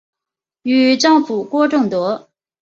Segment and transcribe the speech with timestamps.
[0.63, 2.27] 与丈夫郭政德。